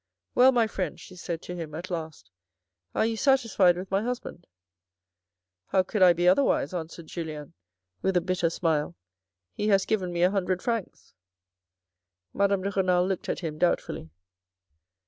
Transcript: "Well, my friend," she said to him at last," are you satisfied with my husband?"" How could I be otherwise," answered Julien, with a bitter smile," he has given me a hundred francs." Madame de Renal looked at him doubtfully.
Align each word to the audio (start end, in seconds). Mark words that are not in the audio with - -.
"Well, 0.33 0.51
my 0.51 0.65
friend," 0.65 0.99
she 0.99 1.15
said 1.15 1.43
to 1.43 1.55
him 1.55 1.75
at 1.75 1.91
last," 1.91 2.31
are 2.95 3.05
you 3.05 3.15
satisfied 3.15 3.77
with 3.77 3.91
my 3.91 4.01
husband?"" 4.01 4.47
How 5.71 5.83
could 5.83 6.01
I 6.01 6.11
be 6.11 6.27
otherwise," 6.27 6.73
answered 6.73 7.05
Julien, 7.05 7.53
with 8.01 8.17
a 8.17 8.21
bitter 8.21 8.49
smile," 8.49 8.95
he 9.53 9.67
has 9.67 9.85
given 9.85 10.11
me 10.11 10.23
a 10.23 10.31
hundred 10.31 10.63
francs." 10.63 11.13
Madame 12.33 12.63
de 12.63 12.71
Renal 12.71 13.05
looked 13.05 13.29
at 13.29 13.41
him 13.41 13.59
doubtfully. 13.59 14.09